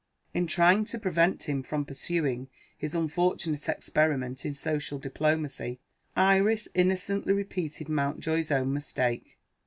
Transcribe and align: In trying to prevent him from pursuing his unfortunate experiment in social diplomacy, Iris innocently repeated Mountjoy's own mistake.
In 0.33 0.47
trying 0.47 0.85
to 0.85 0.97
prevent 0.97 1.43
him 1.47 1.61
from 1.61 1.85
pursuing 1.85 2.49
his 2.75 2.95
unfortunate 2.95 3.69
experiment 3.69 4.47
in 4.47 4.55
social 4.55 4.97
diplomacy, 4.97 5.77
Iris 6.15 6.67
innocently 6.73 7.33
repeated 7.33 7.87
Mountjoy's 7.87 8.49
own 8.49 8.73
mistake. 8.73 9.37